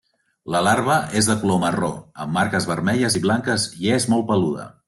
[0.53, 1.91] La larva és de color marró
[2.25, 4.71] amb marques vermelles i blanques i és molt peluda.